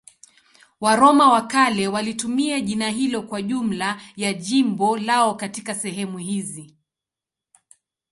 [0.79, 6.77] Waroma wa kale walitumia jina hilo kwa jumla ya jimbo lao katika sehemu hizi.